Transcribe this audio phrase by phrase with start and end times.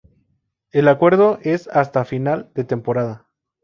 [0.71, 3.27] El acuerdo es hasta final de temporada.